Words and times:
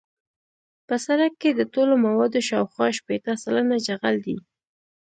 په 0.87 0.95
سرک 1.05 1.33
کې 1.41 1.49
د 1.53 1.61
ټولو 1.73 1.93
موادو 2.05 2.39
شاوخوا 2.49 2.87
شپیته 2.97 3.33
سلنه 3.43 3.75
جغل 3.87 4.15
دی 4.25 4.37